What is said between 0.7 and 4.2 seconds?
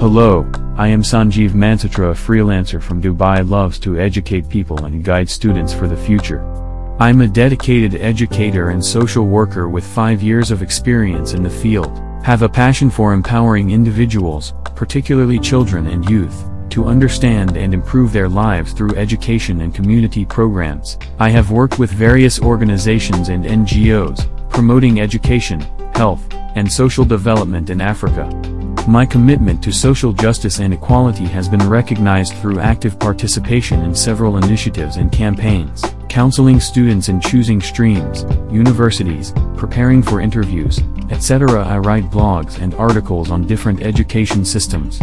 I am Sanjeev Mansotra, a freelancer from Dubai loves to